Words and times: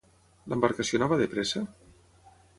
L'embarcació 0.53 1.01
anava 1.01 1.21
de 1.21 1.29
pressa? 1.35 1.65